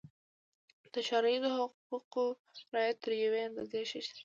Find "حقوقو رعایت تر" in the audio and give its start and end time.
1.57-3.11